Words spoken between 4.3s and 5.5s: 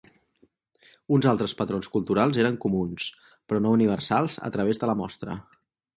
a través de la mostra.